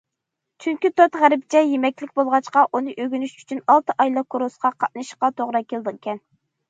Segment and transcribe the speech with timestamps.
[0.63, 6.25] چۈنكى تورت غەربچە يېمەكلىك بولغاچقا، ئۇنى ئۆگىنىش ئۈچۈن ئالتە ئايلىق كۇرسقا قاتنىشىشقا توغرا كېلىدىكەن.